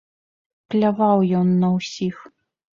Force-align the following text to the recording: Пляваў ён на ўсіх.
Пляваў 0.75 1.23
ён 1.43 1.47
на 1.61 1.73
ўсіх. 1.77 2.15